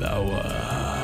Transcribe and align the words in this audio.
lawan. 0.00 0.95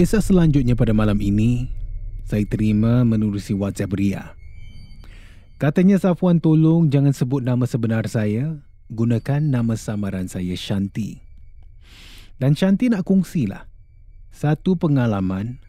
Kisah 0.00 0.24
selanjutnya 0.24 0.72
pada 0.72 0.96
malam 0.96 1.20
ini 1.20 1.68
saya 2.24 2.48
terima 2.48 3.04
menerusi 3.04 3.52
WhatsApp 3.52 3.92
Ria. 3.92 4.32
Katanya 5.60 6.00
Safwan 6.00 6.40
tolong 6.40 6.88
jangan 6.88 7.12
sebut 7.12 7.44
nama 7.44 7.68
sebenar 7.68 8.08
saya, 8.08 8.64
gunakan 8.88 9.44
nama 9.44 9.76
samaran 9.76 10.24
saya 10.24 10.56
Shanti. 10.56 11.20
Dan 12.40 12.56
Shanti 12.56 12.88
nak 12.88 13.04
kongsilah 13.04 13.68
satu 14.32 14.72
pengalaman 14.72 15.60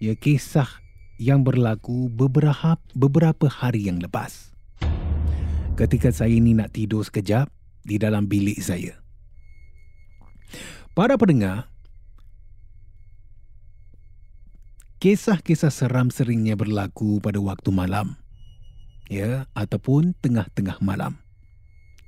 ya 0.00 0.16
kisah 0.16 0.80
yang 1.20 1.44
berlaku 1.44 2.08
beberapa 2.08 2.80
beberapa 2.96 3.44
hari 3.52 3.92
yang 3.92 4.00
lepas. 4.00 4.56
Ketika 5.76 6.08
saya 6.16 6.32
ini 6.32 6.56
nak 6.56 6.72
tidur 6.72 7.04
sekejap 7.04 7.52
di 7.84 8.00
dalam 8.00 8.24
bilik 8.24 8.56
saya. 8.64 8.96
Para 10.96 11.20
pendengar, 11.20 11.73
Kisah-kisah 15.04 15.68
seram 15.68 16.08
seringnya 16.08 16.56
berlaku 16.56 17.20
pada 17.20 17.36
waktu 17.36 17.68
malam. 17.68 18.16
Ya, 19.12 19.44
ataupun 19.52 20.16
tengah-tengah 20.24 20.80
malam. 20.80 21.20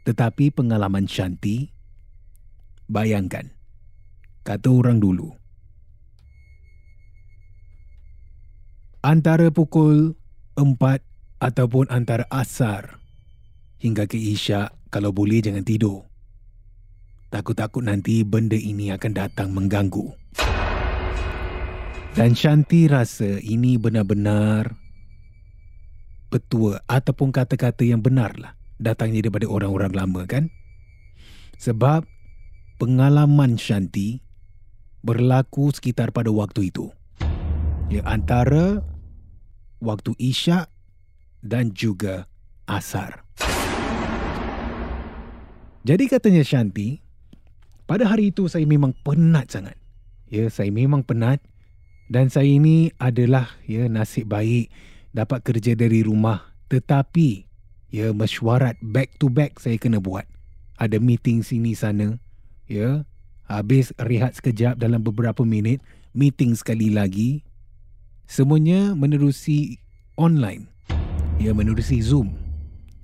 Tetapi 0.09 0.49
pengalaman 0.49 1.05
Shanti, 1.05 1.77
bayangkan, 2.89 3.53
kata 4.49 4.73
orang 4.73 5.05
dulu. 5.05 5.37
Antara 9.05 9.53
pukul 9.53 10.17
4 10.57 10.81
ataupun 11.45 11.93
antara 11.93 12.25
asar 12.33 12.97
hingga 13.77 14.09
ke 14.09 14.17
isyak 14.17 14.73
kalau 14.89 15.13
boleh 15.13 15.45
jangan 15.45 15.69
tidur. 15.69 16.09
Takut-takut 17.29 17.85
nanti 17.85 18.25
benda 18.25 18.57
ini 18.57 18.89
akan 18.89 19.13
datang 19.13 19.53
mengganggu. 19.53 20.17
Dan 22.17 22.33
Shanti 22.33 22.89
rasa 22.89 23.37
ini 23.45 23.77
benar-benar 23.77 24.73
petua 26.33 26.81
ataupun 26.89 27.29
kata-kata 27.29 27.85
yang 27.85 28.01
benarlah 28.01 28.57
datangnya 28.81 29.29
daripada 29.29 29.45
orang-orang 29.45 29.93
lama 29.93 30.25
kan? 30.25 30.49
Sebab 31.61 32.09
pengalaman 32.81 33.61
Shanti 33.61 34.25
berlaku 35.05 35.69
sekitar 35.77 36.09
pada 36.09 36.33
waktu 36.33 36.73
itu. 36.73 36.89
Ya 37.93 38.01
antara 38.09 38.81
waktu 39.85 40.17
Isyak 40.17 40.73
dan 41.45 41.77
juga 41.77 42.25
Asar. 42.65 43.29
Jadi 45.85 46.09
katanya 46.09 46.41
Shanti, 46.41 47.05
pada 47.85 48.09
hari 48.09 48.33
itu 48.33 48.49
saya 48.49 48.65
memang 48.65 48.97
penat 49.05 49.53
sangat. 49.53 49.77
Ya, 50.33 50.49
saya 50.49 50.73
memang 50.73 51.05
penat 51.05 51.45
dan 52.07 52.31
saya 52.31 52.47
ini 52.47 52.95
adalah 53.03 53.51
ya 53.67 53.91
nasib 53.91 54.31
baik 54.31 54.71
dapat 55.11 55.43
kerja 55.43 55.75
dari 55.75 56.07
rumah 56.07 56.57
tetapi 56.67 57.47
ya 57.95 58.11
mesyuarat 58.11 58.79
back 58.83 59.17
to 59.23 59.31
back 59.31 59.59
saya 59.63 59.79
kena 59.79 60.03
buat. 60.03 60.27
Ada 60.77 61.01
meeting 61.01 61.41
sini 61.41 61.73
sana 61.73 62.19
ya. 62.69 63.07
Habis 63.47 63.95
rehat 64.03 64.35
sekejap 64.35 64.75
dalam 64.83 65.07
beberapa 65.07 65.47
minit, 65.47 65.79
meeting 66.11 66.59
sekali 66.59 66.91
lagi. 66.91 67.47
Semuanya 68.27 68.91
menerusi 68.99 69.79
online. 70.19 70.67
Ya 71.39 71.55
menerusi 71.55 72.03
Zoom. 72.03 72.35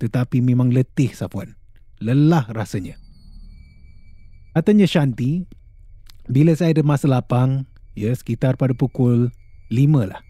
Tetapi 0.03 0.43
memang 0.43 0.75
letih 0.75 1.15
Safwan. 1.15 1.55
Lelah 2.03 2.43
rasanya. 2.51 2.99
Katanya 4.51 4.83
Shanti, 4.83 5.47
bila 6.27 6.51
saya 6.59 6.75
ada 6.75 6.83
masa 6.83 7.07
lapang, 7.07 7.63
Ya, 7.93 8.09
sekitar 8.13 8.57
pada 8.57 8.73
pukul 8.73 9.29
5 9.69 10.09
lah. 10.09 10.21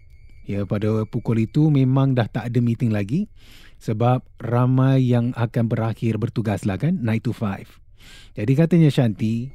Ya, 0.44 0.68
pada 0.68 1.08
pukul 1.08 1.48
itu 1.48 1.72
memang 1.72 2.12
dah 2.12 2.28
tak 2.28 2.52
ada 2.52 2.58
meeting 2.60 2.92
lagi 2.92 3.32
sebab 3.80 4.24
ramai 4.40 5.00
yang 5.04 5.32
akan 5.36 5.68
berakhir 5.68 6.20
bertugas 6.20 6.68
lah 6.68 6.76
kan, 6.76 7.00
9 7.00 7.24
to 7.24 7.32
5. 7.32 7.64
Jadi 8.36 8.52
katanya 8.52 8.88
Shanti, 8.92 9.52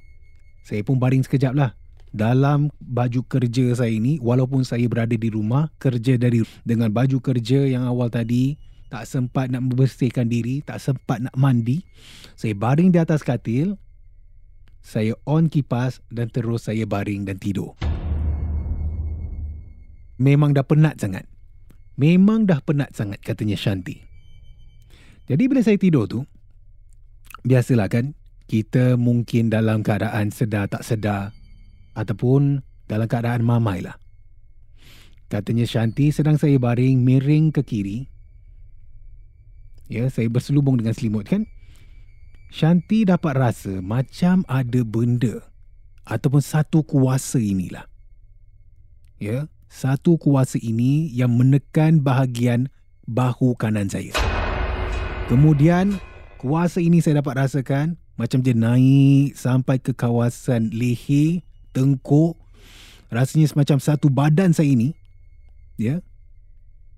saya 0.65 0.81
pun 0.81 0.97
baring 0.97 1.25
sekejap 1.25 1.53
lah. 1.53 1.77
Dalam 2.09 2.73
baju 2.81 3.21
kerja 3.29 3.77
saya 3.77 3.93
ini, 3.93 4.17
walaupun 4.17 4.65
saya 4.65 4.89
berada 4.89 5.13
di 5.13 5.29
rumah, 5.29 5.69
kerja 5.77 6.17
dari 6.17 6.41
dengan 6.65 6.89
baju 6.89 7.21
kerja 7.21 7.69
yang 7.69 7.85
awal 7.85 8.09
tadi, 8.09 8.57
tak 8.89 9.05
sempat 9.05 9.53
nak 9.53 9.69
membersihkan 9.69 10.25
diri, 10.25 10.65
tak 10.65 10.81
sempat 10.81 11.21
nak 11.21 11.37
mandi. 11.37 11.85
Saya 12.33 12.57
baring 12.57 12.89
di 12.89 12.97
atas 12.97 13.21
katil, 13.21 13.77
saya 14.81 15.13
on 15.29 15.53
kipas 15.53 16.01
dan 16.09 16.33
terus 16.33 16.65
saya 16.65 16.89
baring 16.89 17.29
dan 17.29 17.37
tidur. 17.37 17.77
Memang 20.19 20.51
dah 20.51 20.67
penat 20.67 20.99
sangat. 20.99 21.23
Memang 21.95 22.43
dah 22.43 22.59
penat 22.59 22.91
sangat 22.91 23.23
katanya 23.23 23.55
Shanti. 23.55 24.03
Jadi 25.31 25.43
bila 25.47 25.63
saya 25.63 25.79
tidur 25.79 26.11
tu, 26.11 26.27
biasalah 27.47 27.87
kan, 27.87 28.11
kita 28.51 28.99
mungkin 28.99 29.47
dalam 29.47 29.79
keadaan 29.79 30.33
sedar 30.33 30.67
tak 30.67 30.83
sedar 30.83 31.31
ataupun 31.95 32.65
dalam 32.89 33.07
keadaan 33.07 33.47
mamai 33.47 33.79
lah. 33.85 33.95
Katanya 35.29 35.63
Shanti 35.69 36.09
sedang 36.09 36.41
saya 36.41 36.57
baring 36.57 37.05
miring 37.05 37.53
ke 37.53 37.61
kiri. 37.61 38.09
Ya, 39.85 40.09
saya 40.09 40.25
berselubung 40.27 40.81
dengan 40.81 40.97
selimut 40.97 41.29
kan. 41.29 41.45
Shanti 42.49 43.05
dapat 43.05 43.37
rasa 43.37 43.77
macam 43.77 44.41
ada 44.49 44.81
benda 44.81 45.45
ataupun 46.09 46.41
satu 46.41 46.81
kuasa 46.81 47.37
inilah. 47.37 47.85
Ya, 49.21 49.45
satu 49.69 50.17
kuasa 50.17 50.57
ini 50.57 51.13
yang 51.13 51.37
menekan 51.37 52.01
bahagian 52.01 52.73
bahu 53.05 53.53
kanan 53.53 53.85
saya. 53.85 54.11
Kemudian 55.29 56.01
kuasa 56.41 56.81
ini 56.81 57.05
saya 57.05 57.21
dapat 57.21 57.45
rasakan 57.45 58.01
macam 58.17 58.41
dia 58.41 58.57
naik 58.57 59.37
sampai 59.37 59.77
ke 59.77 59.93
kawasan 59.93 60.73
leher, 60.73 61.45
tengkuk. 61.71 62.35
Rasanya 63.13 63.49
semacam 63.49 63.77
satu 63.77 64.09
badan 64.09 64.53
saya 64.53 64.73
ini 64.73 64.93
ya 65.77 66.01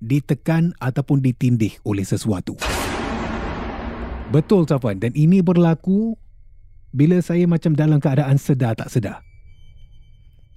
ditekan 0.02 0.74
ataupun 0.80 1.22
ditindih 1.22 1.78
oleh 1.84 2.04
sesuatu. 2.08 2.58
Betul 4.32 4.64
Safwan 4.66 4.98
dan 4.98 5.12
ini 5.12 5.44
berlaku 5.44 6.16
bila 6.96 7.20
saya 7.20 7.48
macam 7.48 7.76
dalam 7.76 8.00
keadaan 8.00 8.40
sedar 8.40 8.76
tak 8.76 8.92
sedar. 8.92 9.20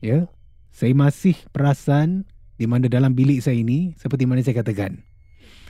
Ya, 0.02 0.26
saya 0.74 0.90
masih 0.90 1.38
perasan 1.54 2.26
di 2.58 2.66
mana 2.66 2.90
dalam 2.90 3.14
bilik 3.14 3.38
saya 3.38 3.62
ini 3.62 3.94
seperti 3.94 4.26
mana 4.26 4.42
saya 4.42 4.58
katakan. 4.58 5.06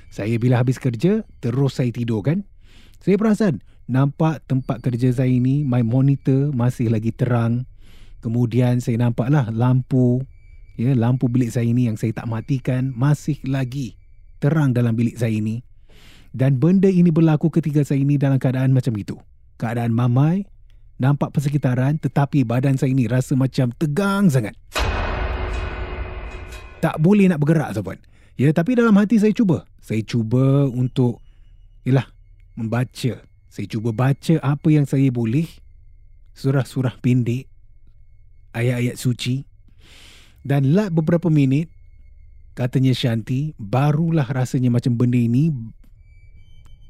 Saya 0.09 0.41
bila 0.41 0.65
habis 0.65 0.81
kerja 0.81 1.21
terus 1.45 1.77
saya 1.77 1.93
tidur 1.93 2.25
kan. 2.25 2.49
Saya 3.05 3.21
perasan 3.21 3.61
nampak 3.85 4.41
tempat 4.49 4.81
kerja 4.81 5.12
saya 5.12 5.29
ini 5.29 5.61
my 5.61 5.85
monitor 5.85 6.56
masih 6.56 6.89
lagi 6.89 7.12
terang. 7.12 7.69
Kemudian 8.25 8.81
saya 8.81 8.97
nampaklah 8.97 9.53
lampu 9.53 10.25
ya 10.81 10.97
lampu 10.97 11.29
bilik 11.29 11.53
saya 11.53 11.69
ini 11.69 11.93
yang 11.93 12.00
saya 12.00 12.17
tak 12.17 12.25
matikan 12.25 12.89
masih 12.97 13.37
lagi 13.45 14.00
terang 14.41 14.73
dalam 14.73 14.97
bilik 14.97 15.21
saya 15.21 15.37
ini 15.37 15.61
dan 16.33 16.57
benda 16.57 16.89
ini 16.89 17.12
berlaku 17.12 17.53
ketika 17.53 17.85
saya 17.85 18.00
ini 18.00 18.17
dalam 18.17 18.41
keadaan 18.41 18.73
macam 18.73 18.97
itu. 18.97 19.21
Keadaan 19.61 19.93
mamai, 19.93 20.49
nampak 20.97 21.37
persekitaran 21.37 22.00
tetapi 22.00 22.49
badan 22.49 22.81
saya 22.81 22.97
ini 22.97 23.05
rasa 23.05 23.37
macam 23.37 23.69
tegang 23.77 24.33
sangat. 24.33 24.57
Tak 26.85 27.01
boleh 27.01 27.33
nak 27.33 27.41
bergerak 27.41 27.73
sopan. 27.73 27.97
Ya, 28.37 28.53
tapi 28.53 28.77
dalam 28.77 28.93
hati 29.01 29.17
saya 29.17 29.33
cuba. 29.33 29.65
Saya 29.81 30.05
cuba 30.05 30.69
untuk, 30.69 31.25
yalah, 31.89 32.05
membaca. 32.61 33.25
Saya 33.49 33.67
cuba 33.73 33.97
baca 33.97 34.37
apa 34.45 34.69
yang 34.69 34.85
saya 34.85 35.09
boleh. 35.09 35.49
Surah-surah 36.37 37.01
pendek. 37.01 37.49
Ayat-ayat 38.53 39.01
suci. 39.01 39.49
Dan 40.45 40.77
lat 40.77 40.93
beberapa 40.93 41.33
minit, 41.33 41.73
katanya 42.53 42.93
Shanti, 42.93 43.57
barulah 43.57 44.29
rasanya 44.29 44.69
macam 44.69 45.01
benda 45.01 45.17
ini 45.17 45.49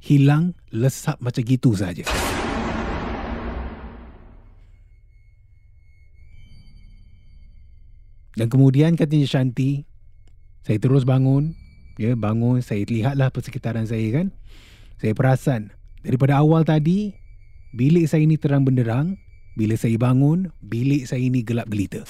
hilang 0.02 0.58
lesap 0.74 1.22
macam 1.22 1.46
gitu 1.46 1.70
saja. 1.78 2.02
Dan 8.34 8.50
kemudian 8.50 8.98
katanya 8.98 9.30
Shanti, 9.30 9.86
saya 10.66 10.78
terus 10.82 11.06
bangun, 11.06 11.54
ya 11.98 12.18
bangun, 12.18 12.58
saya 12.58 12.82
lihatlah 12.82 13.30
persekitaran 13.30 13.86
saya 13.86 14.10
kan. 14.10 14.34
Saya 14.98 15.14
perasan 15.14 15.70
daripada 16.02 16.42
awal 16.42 16.66
tadi 16.66 17.14
bilik 17.74 18.06
saya 18.10 18.26
ini 18.26 18.34
terang 18.34 18.66
benderang, 18.66 19.18
bila 19.54 19.78
saya 19.78 19.94
bangun, 19.94 20.50
bilik 20.62 21.06
saya 21.06 21.22
ini 21.22 21.46
gelap 21.46 21.70
gelita. 21.70 22.02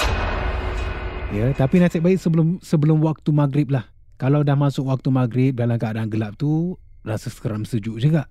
Ya, 1.32 1.50
tapi 1.52 1.80
nasib 1.80 2.04
baik 2.04 2.20
sebelum 2.20 2.60
sebelum 2.64 3.04
waktu 3.04 3.28
maghrib 3.32 3.68
lah. 3.72 3.88
Kalau 4.16 4.46
dah 4.46 4.54
masuk 4.54 4.88
waktu 4.88 5.08
maghrib 5.10 5.52
dalam 5.58 5.76
keadaan 5.76 6.08
gelap 6.08 6.38
tu, 6.38 6.78
rasa 7.02 7.28
seram 7.28 7.66
sejuk 7.66 7.98
juga. 7.98 8.30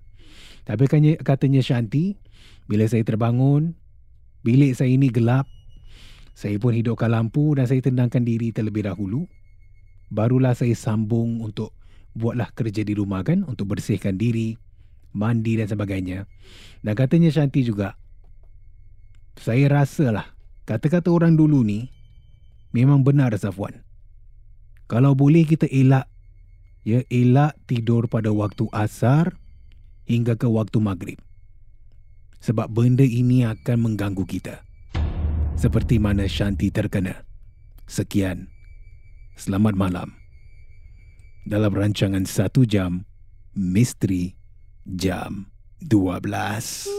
Tapi 0.64 0.88
katanya, 0.88 1.20
katanya 1.20 1.60
Shanti, 1.60 2.16
bila 2.64 2.88
saya 2.88 3.04
terbangun, 3.04 3.76
bilik 4.40 4.72
saya 4.72 4.88
ini 4.88 5.12
gelap, 5.12 5.44
saya 6.34 6.58
pun 6.58 6.74
hidupkan 6.74 7.14
lampu 7.14 7.54
dan 7.54 7.70
saya 7.70 7.78
tenangkan 7.78 8.26
diri 8.26 8.50
terlebih 8.50 8.90
dahulu. 8.90 9.30
Barulah 10.10 10.52
saya 10.58 10.74
sambung 10.74 11.38
untuk 11.40 11.70
buatlah 12.18 12.50
kerja 12.54 12.82
di 12.82 12.94
rumah 12.98 13.22
kan, 13.22 13.46
untuk 13.46 13.70
bersihkan 13.70 14.18
diri, 14.18 14.58
mandi 15.14 15.58
dan 15.58 15.70
sebagainya. 15.70 16.26
Dan 16.82 16.94
katanya 16.98 17.30
Shanti 17.30 17.62
juga, 17.62 17.94
saya 19.38 19.70
rasalah 19.70 20.34
kata-kata 20.66 21.10
orang 21.10 21.38
dulu 21.38 21.62
ni 21.62 21.90
memang 22.74 23.06
benar 23.06 23.30
Safwan. 23.38 23.86
Kalau 24.90 25.14
boleh 25.14 25.46
kita 25.46 25.70
elak 25.70 26.10
ya 26.84 27.00
elak 27.08 27.56
tidur 27.64 28.10
pada 28.10 28.28
waktu 28.34 28.68
asar 28.74 29.38
hingga 30.04 30.36
ke 30.36 30.50
waktu 30.50 30.78
maghrib. 30.82 31.18
Sebab 32.44 32.68
benda 32.68 33.06
ini 33.06 33.48
akan 33.48 33.88
mengganggu 33.88 34.28
kita. 34.28 34.60
Seperti 35.54 36.02
mana 36.02 36.26
Shanti 36.26 36.66
terkena. 36.74 37.22
Sekian. 37.86 38.50
Selamat 39.38 39.78
malam. 39.78 40.18
Dalam 41.46 41.70
rancangan 41.70 42.26
satu 42.26 42.66
jam, 42.66 43.06
Misteri 43.54 44.34
Jam 44.82 45.46
12. 45.78 46.98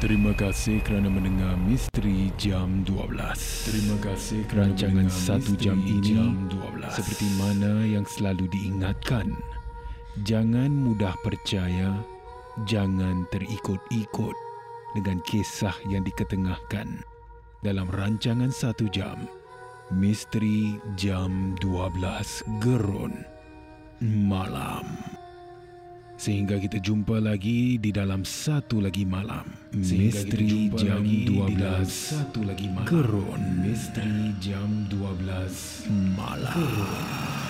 Terima 0.00 0.32
kasih 0.36 0.84
kerana 0.84 1.08
mendengar 1.08 1.56
Misteri 1.56 2.28
Jam 2.36 2.84
12. 2.84 3.08
Terima 3.72 3.96
kasih 4.04 4.40
kerana 4.48 4.72
rancangan 4.72 5.08
satu 5.08 5.56
jam 5.56 5.80
ini 5.80 6.16
jam 6.16 6.52
12. 6.52 7.00
seperti 7.00 7.26
mana 7.40 7.80
yang 7.84 8.04
selalu 8.04 8.44
diingatkan. 8.52 9.32
Jangan 10.28 10.68
mudah 10.68 11.16
percaya, 11.24 11.96
jangan 12.68 13.24
terikut-ikut 13.32 14.49
dengan 14.94 15.22
kisah 15.26 15.74
yang 15.86 16.02
diketengahkan 16.02 17.02
dalam 17.62 17.86
rancangan 17.92 18.50
satu 18.50 18.88
jam. 18.90 19.28
Misteri 19.90 20.78
Jam 20.94 21.58
12 21.58 22.62
Gerun 22.62 23.26
Malam. 23.98 24.86
Sehingga 26.14 26.60
kita 26.60 26.78
jumpa 26.78 27.16
lagi 27.16 27.80
di 27.80 27.90
dalam 27.90 28.28
satu 28.28 28.78
lagi 28.78 29.08
malam. 29.08 29.48
Misteri 29.72 30.68
jam 30.78 31.00
lagi 31.00 31.26
12 31.26 31.88
satu 31.88 32.44
lagi 32.44 32.68
malam. 32.68 32.86
Kerun. 32.86 33.42
Misteri 33.64 34.36
jam 34.38 34.84
12 34.92 35.88
malam. 36.14 36.54
Malam. 36.54 37.49